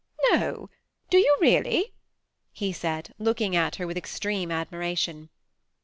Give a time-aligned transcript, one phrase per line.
[0.01, 0.67] *^ No;
[1.11, 1.93] do you really?"
[2.61, 5.29] he said, looking at her with extreme admiration.